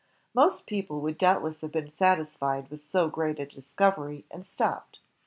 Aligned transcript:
Most 0.33 0.65
people 0.65 0.99
would 1.01 1.19
doubtless 1.19 1.61
have 1.61 1.71
been 1.73 1.91
satisfied 1.91 2.71
with 2.71 2.83
so 2.83 3.07
great 3.07 3.37
a 3.37 3.45
discovery 3.45 4.25
and 4.31 4.47
stopped. 4.47 4.97